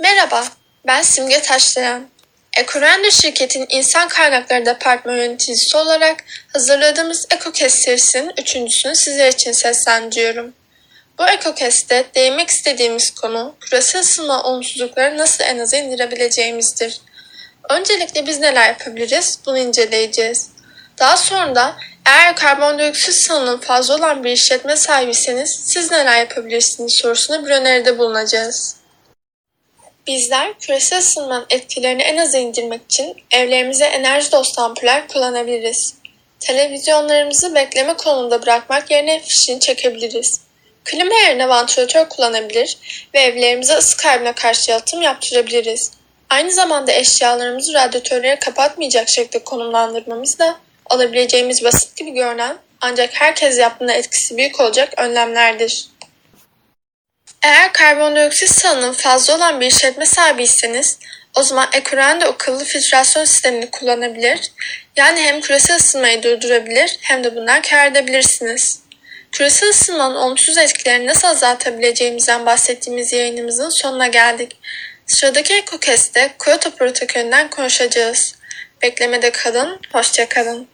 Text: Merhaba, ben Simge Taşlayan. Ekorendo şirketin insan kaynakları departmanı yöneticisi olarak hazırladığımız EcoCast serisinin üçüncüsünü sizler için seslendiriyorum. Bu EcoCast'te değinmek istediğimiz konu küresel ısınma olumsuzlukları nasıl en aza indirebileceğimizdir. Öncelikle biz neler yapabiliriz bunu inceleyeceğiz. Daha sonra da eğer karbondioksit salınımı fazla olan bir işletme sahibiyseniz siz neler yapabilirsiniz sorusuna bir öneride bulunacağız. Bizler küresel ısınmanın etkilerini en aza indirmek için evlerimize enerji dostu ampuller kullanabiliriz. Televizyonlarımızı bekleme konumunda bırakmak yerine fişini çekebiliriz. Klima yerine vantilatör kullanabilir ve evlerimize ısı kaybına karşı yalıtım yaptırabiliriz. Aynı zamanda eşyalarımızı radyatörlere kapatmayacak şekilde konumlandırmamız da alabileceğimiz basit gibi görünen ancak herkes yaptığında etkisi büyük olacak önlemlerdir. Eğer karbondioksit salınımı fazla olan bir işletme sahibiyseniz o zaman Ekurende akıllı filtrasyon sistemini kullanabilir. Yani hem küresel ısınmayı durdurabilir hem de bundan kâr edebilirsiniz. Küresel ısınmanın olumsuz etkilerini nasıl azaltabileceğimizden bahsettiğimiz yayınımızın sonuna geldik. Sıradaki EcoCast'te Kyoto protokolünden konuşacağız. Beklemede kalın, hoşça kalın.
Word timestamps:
Merhaba, 0.00 0.44
ben 0.86 1.02
Simge 1.02 1.42
Taşlayan. 1.42 2.08
Ekorendo 2.56 3.10
şirketin 3.10 3.66
insan 3.68 4.08
kaynakları 4.08 4.66
departmanı 4.66 5.16
yöneticisi 5.16 5.76
olarak 5.76 6.24
hazırladığımız 6.52 7.26
EcoCast 7.30 7.78
serisinin 7.78 8.32
üçüncüsünü 8.38 8.96
sizler 8.96 9.28
için 9.28 9.52
seslendiriyorum. 9.52 10.52
Bu 11.18 11.28
EcoCast'te 11.28 12.04
değinmek 12.14 12.48
istediğimiz 12.48 13.10
konu 13.10 13.54
küresel 13.60 14.00
ısınma 14.00 14.42
olumsuzlukları 14.42 15.18
nasıl 15.18 15.44
en 15.44 15.58
aza 15.58 15.76
indirebileceğimizdir. 15.76 17.00
Öncelikle 17.70 18.26
biz 18.26 18.38
neler 18.38 18.68
yapabiliriz 18.68 19.38
bunu 19.46 19.58
inceleyeceğiz. 19.58 20.48
Daha 20.98 21.16
sonra 21.16 21.54
da 21.54 21.76
eğer 22.06 22.36
karbondioksit 22.36 23.14
salınımı 23.14 23.60
fazla 23.60 23.96
olan 23.96 24.24
bir 24.24 24.32
işletme 24.32 24.76
sahibiyseniz 24.76 25.60
siz 25.64 25.90
neler 25.90 26.18
yapabilirsiniz 26.18 26.98
sorusuna 27.02 27.44
bir 27.44 27.50
öneride 27.50 27.98
bulunacağız. 27.98 28.79
Bizler 30.10 30.58
küresel 30.58 30.98
ısınmanın 30.98 31.46
etkilerini 31.50 32.02
en 32.02 32.16
aza 32.16 32.38
indirmek 32.38 32.80
için 32.84 33.16
evlerimize 33.30 33.84
enerji 33.84 34.32
dostu 34.32 34.62
ampuller 34.62 35.08
kullanabiliriz. 35.08 35.94
Televizyonlarımızı 36.40 37.54
bekleme 37.54 37.94
konumunda 37.94 38.42
bırakmak 38.42 38.90
yerine 38.90 39.20
fişini 39.20 39.60
çekebiliriz. 39.60 40.40
Klima 40.84 41.14
yerine 41.14 41.48
vantilatör 41.48 42.08
kullanabilir 42.08 42.78
ve 43.14 43.20
evlerimize 43.20 43.74
ısı 43.74 43.96
kaybına 43.96 44.32
karşı 44.32 44.70
yalıtım 44.70 45.02
yaptırabiliriz. 45.02 45.90
Aynı 46.30 46.50
zamanda 46.52 46.92
eşyalarımızı 46.92 47.74
radyatörlere 47.74 48.38
kapatmayacak 48.38 49.08
şekilde 49.08 49.44
konumlandırmamız 49.44 50.38
da 50.38 50.56
alabileceğimiz 50.86 51.64
basit 51.64 51.96
gibi 51.96 52.10
görünen 52.10 52.58
ancak 52.80 53.10
herkes 53.12 53.58
yaptığında 53.58 53.92
etkisi 53.92 54.36
büyük 54.36 54.60
olacak 54.60 54.94
önlemlerdir. 54.96 55.86
Eğer 57.42 57.72
karbondioksit 57.72 58.48
salınımı 58.50 58.92
fazla 58.92 59.36
olan 59.36 59.60
bir 59.60 59.66
işletme 59.66 60.06
sahibiyseniz 60.06 60.98
o 61.34 61.42
zaman 61.42 61.68
Ekurende 61.72 62.24
akıllı 62.24 62.64
filtrasyon 62.64 63.24
sistemini 63.24 63.70
kullanabilir. 63.70 64.52
Yani 64.96 65.20
hem 65.20 65.40
küresel 65.40 65.76
ısınmayı 65.76 66.22
durdurabilir 66.22 66.96
hem 67.00 67.24
de 67.24 67.36
bundan 67.36 67.62
kâr 67.62 67.86
edebilirsiniz. 67.86 68.80
Küresel 69.32 69.68
ısınmanın 69.68 70.14
olumsuz 70.14 70.58
etkilerini 70.58 71.06
nasıl 71.06 71.28
azaltabileceğimizden 71.28 72.46
bahsettiğimiz 72.46 73.12
yayınımızın 73.12 73.82
sonuna 73.82 74.06
geldik. 74.06 74.56
Sıradaki 75.06 75.54
EcoCast'te 75.54 76.30
Kyoto 76.44 76.70
protokolünden 76.70 77.50
konuşacağız. 77.50 78.34
Beklemede 78.82 79.30
kalın, 79.30 79.80
hoşça 79.92 80.28
kalın. 80.28 80.68